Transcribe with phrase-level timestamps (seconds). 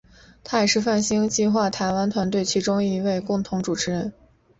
[0.43, 4.11] 他也是泛星计画台湾团队的其中一位共同主持人。